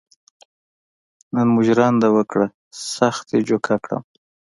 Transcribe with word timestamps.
نن 1.33 1.47
مو 1.53 1.61
ژرنده 1.67 2.09
وکړه 2.15 2.47
سخت 2.95 3.25
یې 3.35 3.39
جوکه 3.47 3.75
کړم. 3.83 4.03